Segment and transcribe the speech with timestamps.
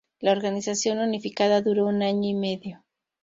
[0.19, 2.83] La organización unificada duró un año y medio.